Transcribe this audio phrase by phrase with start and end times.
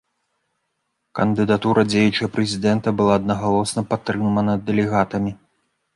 [1.19, 5.31] Кандыдатура дзеючага прэзідэнта была аднагалосна падтрымана дэлегатамі.